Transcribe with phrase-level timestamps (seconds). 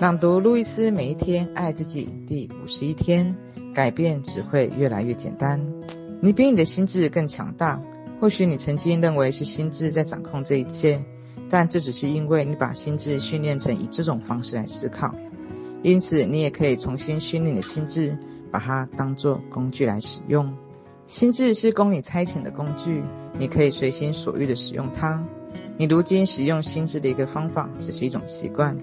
[0.00, 3.36] 朗读路易斯每一天爱自己第五十一天，
[3.72, 5.64] 改变只会越来越简单。
[6.20, 7.80] 你比你的心智更强大。
[8.20, 11.04] 或许你曾经认为是心智在掌控这一切，
[11.48, 15.14] 但这只是因为你把心智训练成以这种方式来思考。
[15.82, 18.18] 因此，你也可以重新训练你的心智，
[18.50, 20.56] 把它当作工具来使用。
[21.06, 23.02] 心智是供你差遣的工具，
[23.38, 25.22] 你可以随心所欲地使用它。
[25.76, 28.76] 你如今使用心智的一个方法，只是一种习惯。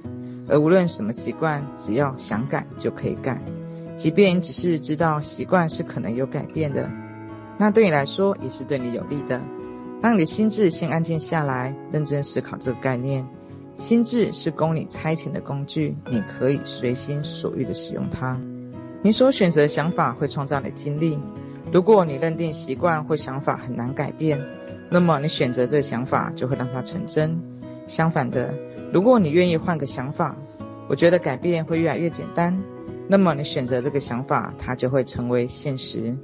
[0.51, 3.41] 而无论什么习惯，只要想改就可以改。
[3.95, 6.91] 即便你只是知道习惯是可能有改变的，
[7.57, 9.41] 那对你来说也是对你有利的。
[10.01, 13.25] 让你的心智先安静下来，认真思考这个概念。
[13.75, 18.37] 心智是供你差遣的工具，你可以随心所欲地使用它。
[19.03, 21.17] 你所选择的想法会创造你的经历。
[21.71, 24.41] 如果你认定习惯或想法很难改变，
[24.89, 27.41] 那么你选择这个想法就会让它成真。
[27.87, 28.53] 相反的，
[28.93, 30.35] 如果你愿意换个想法，
[30.89, 32.61] 我觉得改变会越来越简单。
[33.07, 36.17] 那么你选择这个想法，它就会成为现实。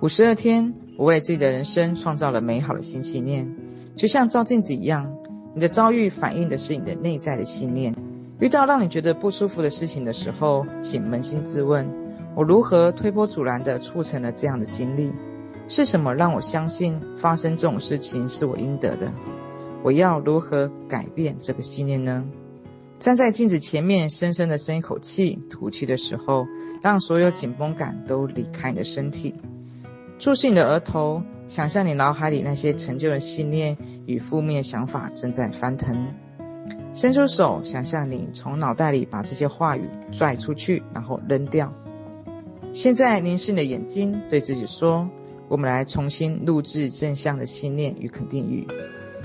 [0.00, 3.54] 五十二天，我为自己的人生创造了美好的新信念，
[3.94, 5.14] 就像照镜子一样。
[5.54, 7.94] 你的遭遇反映的是你的内在的信念。
[8.40, 11.86] 遇到让你觉得不舒服的事情的时候，请扪心自问：
[12.34, 15.12] 我如何推波助澜地促成了这样的经历？
[15.68, 19.10] 是什么让我相信发生这种事情是我应得的？
[19.86, 22.24] 我要如何改变这个信念呢？
[22.98, 26.44] 站在镜子前面，深深地深一口气，吐气的时候，
[26.82, 29.36] 让所有紧绷感都离开你的身体。
[30.18, 36.12] 注视你的额头，想象你脑海里那些陈旧的信念与负面想法正在翻腾。
[36.92, 41.72] 伸出手，想象你从脑袋里把这些话语拽出去，然后扔掉。
[42.72, 45.08] 现在凝视你的眼睛，对自己说
[45.46, 48.66] ：“我们来重新录制正向的信念与肯定语。”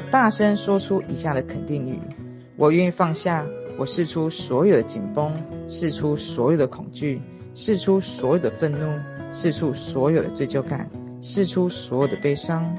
[0.10, 2.00] 大声说出以下的肯定语
[2.58, 3.46] ：“我愿意放下，
[3.78, 5.32] 我释出所有的紧绷，
[5.68, 7.22] 释出所有的恐惧，
[7.54, 9.00] 释出所有的愤怒，
[9.32, 10.90] 释出所有的罪疚感，
[11.22, 12.78] 释出所有的悲伤。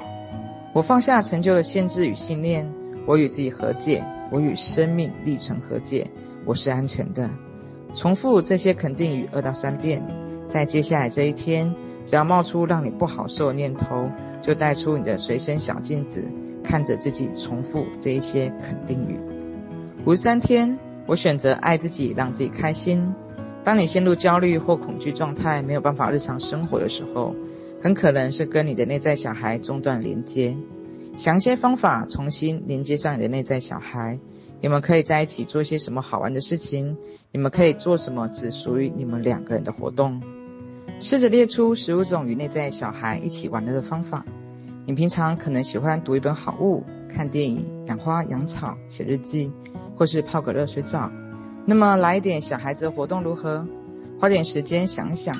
[0.74, 2.70] 我放下陈旧的限制与信念，
[3.06, 6.10] 我与自己和解，我与生命历程和解，
[6.44, 7.28] 我是安全的。”
[7.94, 10.02] 重复这些肯定语二到三遍，
[10.48, 11.74] 在接下来这一天，
[12.06, 14.08] 只要冒出让你不好受的念头，
[14.40, 16.24] 就带出你的随身小镜子。
[16.62, 19.18] 看着自己重复这一些肯定语。
[20.04, 23.14] 五十三天，我选择爱自己，让自己开心。
[23.64, 27.34] 当你陷入焦虑或恐惧状态，没有办法日常生活的时候，
[27.82, 30.56] 很可能是跟你的内在小孩中断连接。
[31.16, 34.18] 想一些方法重新连接上你的内在小孩。
[34.60, 36.96] 你们可以在一起做一些什么好玩的事情？
[37.32, 40.22] 你们可以做什么只属于你们两个人的活动？
[41.00, 44.24] 试着列出十五种与内在小孩一起玩乐的方法。
[44.84, 49.52] 你平常可能喜欢读一本好物、看电影、养花养草、写日记，
[49.96, 51.10] 或是泡个热水澡。
[51.64, 53.64] 那么来一点小孩子的活动如何？
[54.18, 55.36] 花点时间想想，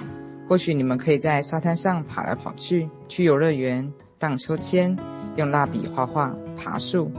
[0.48, 4.96] 或许你们可以在沙滩上跑来跑去，去游乐园荡秋千，
[5.34, 7.10] 用蜡笔画画、爬树。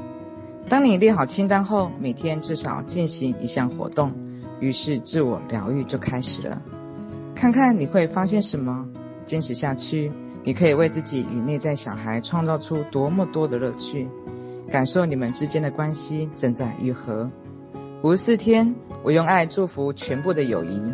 [0.69, 4.13] 当你列好清单后，每天至少进行一项活动，
[4.62, 6.62] 于是自我疗愈就开始了。
[7.35, 8.88] 看看你会发现什么？
[9.25, 10.09] 坚持下去。
[10.43, 14.07] 你可以为自己与内在小孩创造出多么多的乐趣，
[14.69, 17.29] 感受你们之间的关系正在愈合。
[18.01, 20.93] 五十四天，我用爱祝福全部的友谊。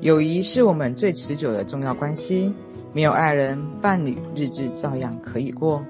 [0.00, 2.52] 友谊是我们最持久的重要关系。
[2.92, 5.80] 没有爱人，伴侣日子照样可以过；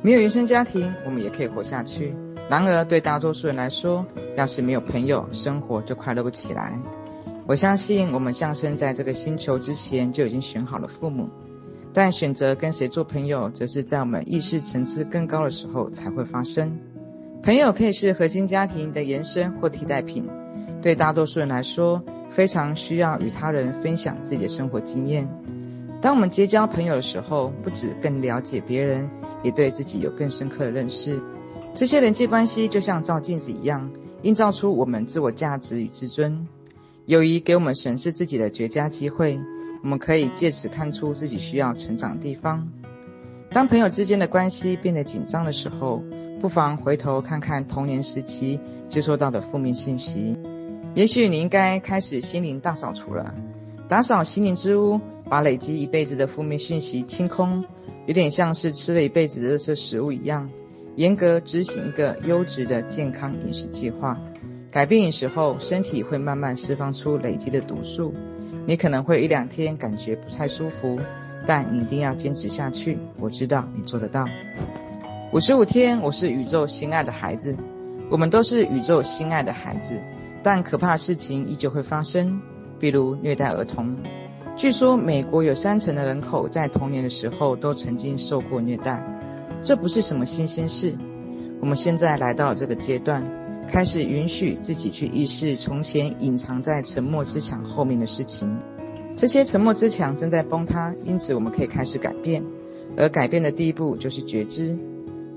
[0.00, 2.14] 没有原生家庭，我们也可以活下去。
[2.48, 4.06] 然而，对大多数人来说，
[4.36, 6.78] 要是没有朋友，生活就快乐不起来。
[7.46, 11.28] 我相信，我们降生在这个星球之前，就已经选好了父母。
[11.94, 16.78] 但选择跟谁做朋友，则是在我们意识层次更高的时候才会发生。
[17.42, 20.26] 朋友可以是核心家庭的延伸或替代品。
[20.80, 25.28] 对大多数人来说，非常需要与他人分享自己的生活经验。
[26.00, 29.08] 当我们结交朋友的时候，不只更了解别人，
[29.42, 31.20] 也对自己有更深刻的认识。
[31.74, 33.88] 这些人际关系就像照镜子一样，
[34.22, 36.46] 映照出我们自我价值与自尊。
[37.06, 39.38] 友谊给我们审视自己的绝佳机会。
[39.82, 42.68] 我们可以借此看出自己需要成长的地方。
[43.50, 46.02] 当朋友之间的关系变得紧张的时候，
[46.40, 48.58] 不妨回头看看童年时期
[48.88, 50.36] 接收到的负面信息。
[50.94, 53.34] 也许你应该开始心灵大扫除了，
[53.88, 57.64] 打扫心灵之屋，把累积一辈子的负面讯息清空，
[58.06, 60.48] 有点像是吃了一辈子的垃圾食物一样。
[60.96, 64.20] 严格执行一个优质的健康饮食计划，
[64.70, 68.12] 改变饮食后，身体会慢慢释放出累积的毒素。
[68.66, 71.00] 你可能会一两天感觉不太舒服，
[71.46, 72.98] 但你一定要坚持下去。
[73.18, 74.24] 我知道你做得到。
[75.32, 77.56] 五十五天，我是宇宙心爱的孩子，
[78.10, 80.00] 我们都是宇宙心爱的孩子。
[80.44, 82.40] 但可怕的事情依旧会发生，
[82.78, 83.96] 比如虐待儿童。
[84.56, 89.02] 据说美国有三成的人口在童年的时候都曾经受过虐待，
[89.62, 90.94] 这不是什么新鲜事。
[91.60, 93.24] 我们现在来到了这个阶段，
[93.68, 98.58] 开始允许自己去意识从前隐藏在沉默之墙后面的事情。
[99.14, 102.42] 这些沉默之墙正在崩塌，因此我们可以开始改变。
[102.96, 104.78] 而改变的第一步就是觉知。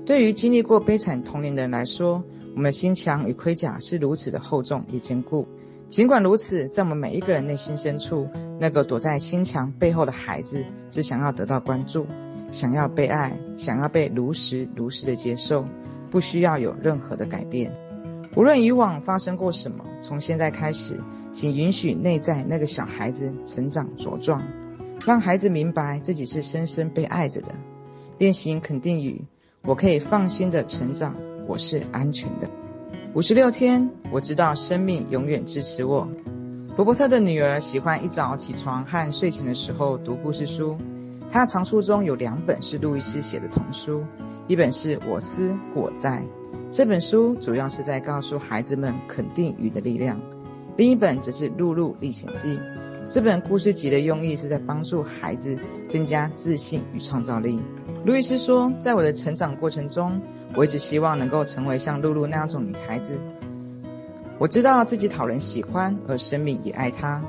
[0.04, 2.22] 对于经历过悲惨童年的人来说，
[2.54, 5.46] 我们的心墙与盔甲是如此的厚重与坚固。
[5.88, 8.28] 尽管如此，在我们每一个人内心深处，
[8.60, 12.06] 那个躲在心墙背后的孩子，只想要得到关注，
[12.50, 15.64] 想要被爱，想要被如实如实的接受，
[16.10, 17.72] 不需要有任何的改变。
[18.36, 21.00] 无论以往发生过什么，从现在开始，
[21.32, 24.42] 请允许内在那个小孩子成长茁壮，
[25.06, 27.54] 让孩子明白自己是深深被爱着的。
[28.18, 29.24] 练习肯定语：
[29.62, 31.16] 我可以放心的成长，
[31.46, 32.50] 我是安全的。
[33.14, 36.06] 五十六天，我知道生命永远支持我。
[36.76, 40.76] 罗伯特的女儿喜欢一早起床和睡前的时候读故事书。
[41.30, 44.04] 她藏书中有两本是路易斯写的童书，
[44.46, 46.22] 一本是《我思故我在》，
[46.68, 50.16] 这本书主要是在告诉孩子们肯定语的力量；
[50.76, 52.56] 另一本则是《露露历险记》。
[53.08, 57.60] 这本故事集的用意是在帮助孩子增加自信与创造力。
[58.04, 60.20] 路易斯说，在我的成长过程中，
[60.56, 63.18] 我一直希望能够成为像露露那样种女孩子。
[64.38, 67.22] 我知道自己讨人喜欢，而生命也爱她。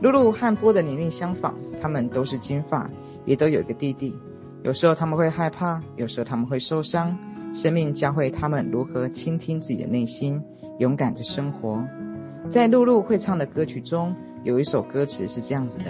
[0.00, 2.90] 露露和波的年龄相仿，他们都是金发，
[3.26, 4.16] 也都有一个弟弟。
[4.62, 7.16] 有时候他们会害怕，有时候他们会受伤。
[7.52, 10.42] 生命教会他们如何倾听自己的内心，
[10.78, 11.84] 勇敢地生活。
[12.50, 14.14] 在露露会唱的歌曲中，
[14.44, 15.86] 有一首歌词是这样子的：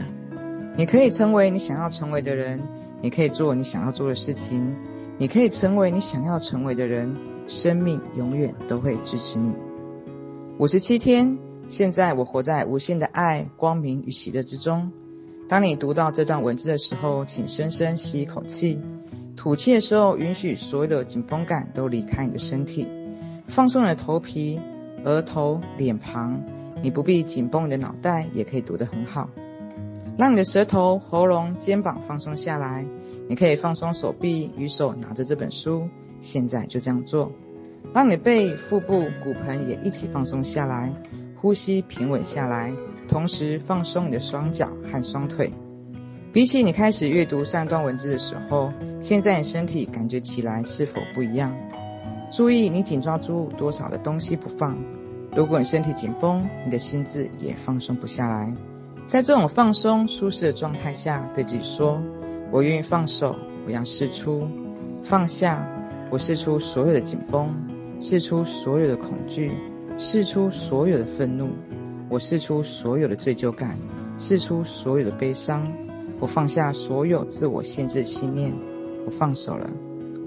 [0.77, 2.61] 你可以成为你想要成为的人，
[3.03, 4.75] 你可以做你想要做的事情。
[5.21, 7.13] 你可以成为你想要成为的人，
[7.49, 9.53] 生命永远都会支持你。
[10.59, 11.37] 五十七天，
[11.69, 14.93] 现在我活在无限的爱、光明与喜乐之中。
[15.49, 18.81] 当你读到这段文字的时候，请深深吸一口气，
[19.39, 22.89] 吐气的时候，允许所有的紧绷感都离开你的身体，
[23.47, 24.61] 放松你的头皮、
[25.05, 26.43] 额头、脸庞。
[26.83, 29.31] 你不必紧绷你的脑袋，也可以读得很好。
[30.17, 32.85] 让你的舌头、喉咙、肩膀放松下来。
[33.29, 35.89] 你可以放松手臂与手拿着这本书，
[36.19, 37.31] 现在就这样做。
[37.95, 40.93] 让你背、腹部、骨盆也一起放松下来，
[41.37, 42.73] 呼吸平稳下来，
[43.07, 45.53] 同时放松你的双脚和双腿。
[46.33, 51.55] 比起你开始阅读上段文字的时候，现在你身体感觉起来是否不一样？
[52.31, 54.77] 注意你紧抓住多少的东西不放。
[55.37, 58.53] 如果你身体紧绷，你的心智也放松不下来。
[59.07, 62.01] 在这种放松舒适的状态下，对自己说。
[62.51, 63.37] 我愿意放手，
[63.67, 64.49] 我要释出，
[65.03, 65.67] 放下，
[66.11, 67.49] 我释出所有的紧绷，
[68.01, 69.53] 释出所有的恐惧，
[69.97, 71.51] 释出所有的愤怒，
[72.09, 73.79] 我释出所有的罪疚感，
[74.19, 75.71] 释出所有的悲伤，
[76.21, 78.51] 我放下所有自我限制的信念，
[79.09, 79.71] 我放手了，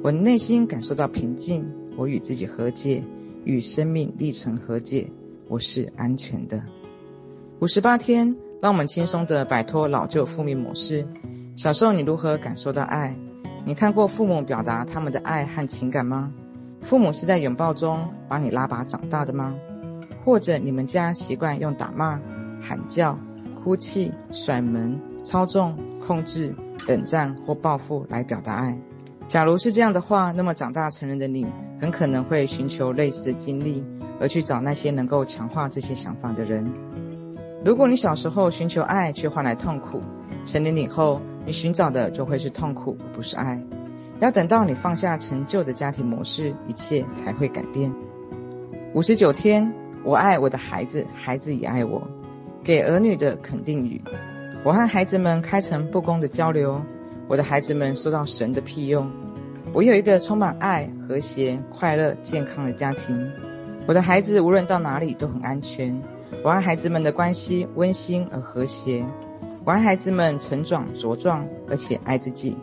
[0.01, 1.63] 我内心感受到平静，
[1.95, 3.03] 我与自己和解，
[3.45, 5.07] 与生命历程和解，
[5.47, 6.63] 我是安全的。
[7.59, 11.07] 五十八天，让我们轻松地摆脱老旧负面模式。
[11.55, 13.15] 小时候，你如何感受到爱？
[13.65, 16.33] 你看过父母表达他们的爱和情感吗？
[16.81, 19.55] 父母是在拥抱中把你拉拔长大的吗？
[20.25, 22.19] 或者你们家习惯用打骂、
[22.59, 23.15] 喊叫、
[23.63, 25.77] 哭泣、甩门、操纵、
[26.11, 26.53] 控制、
[26.89, 28.77] 冷战或报复来表达爱？
[29.29, 31.47] 假如是这样的话，那么长大成人的你
[31.79, 33.81] 很可能会寻求类似的经历，
[34.19, 36.69] 而去找那些能够强化这些想法的人。
[37.63, 40.01] 如果你小时候寻求爱却换来痛苦，
[40.43, 43.63] 成年以后，你寻找的就会是痛苦，而不是爱。
[44.19, 47.89] 要等到你放下陈旧的家庭模式，一切才会改变。
[48.93, 52.05] 五十九天，我爱我的孩子，孩子也爱我。
[52.61, 54.03] 给儿女的肯定语：
[54.63, 56.79] 我和孩子们开诚布公的交流，
[57.27, 59.03] 我的孩子们受到神的庇佑。
[59.73, 63.27] 我有一个充满爱、和谐、快乐、健康的家庭。
[63.87, 65.99] 我的孩子无论到哪里都很安全。
[66.43, 69.03] 我和孩子们的关系温馨而和谐。
[69.65, 72.55] 我爱孩子们成长茁壮，而且爱自己。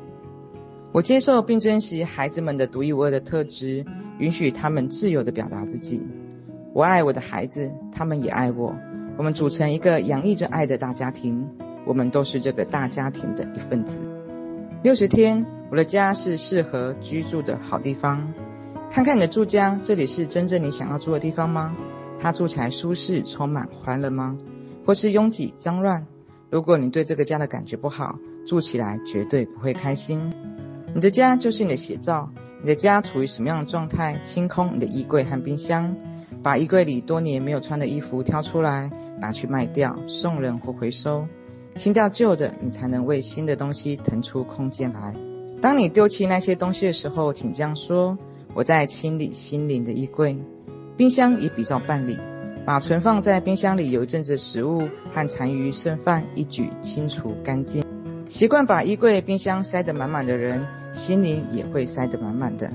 [0.92, 3.84] 我接受并珍惜孩子们的独一无二的特质，
[4.20, 6.00] 允许他们自由地表达自己。
[6.72, 8.72] 我爱我的孩子，他们也爱我。
[9.16, 11.44] 我们组成一个洋溢着爱的大家庭。
[11.88, 13.98] 我们都是这个大家庭的一份子。
[14.82, 18.30] 六十天，我的家是适合居住的好地方。
[18.90, 21.74] 看看你的住家，这里是真正你想要住的地方吗？
[22.20, 24.36] 它住起来舒适、充满欢乐吗？
[24.84, 26.06] 或是拥挤、脏乱？
[26.50, 30.30] 如果你对这个家的感觉不好，住起来绝对不会开心。
[30.94, 32.30] 你的家就是你的写照，
[32.60, 34.20] 你的家处于什么样的状态？
[34.22, 35.96] 清空你的衣柜和冰箱，
[36.42, 41.26] 把衣柜里多年没有穿的衣服挑出来，拿去卖掉、送人或回收，
[41.76, 45.14] 清掉旧的，你才能为新的东西腾出空间来。
[45.60, 48.16] 当你丢弃那些东西的时候，请这样说：
[48.54, 50.36] 我在清理心灵的衣柜。
[50.96, 52.18] 冰箱也比照办理，
[52.64, 57.84] 把存放在冰箱里有一阵子的食物和残余剩饭一举清除干净。
[58.28, 62.70] 习惯把衣柜、冰箱塞得满满的人，心灵也会塞得满满的。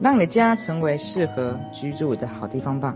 [0.00, 2.94] 让你的家成为适合居住的好地方吧。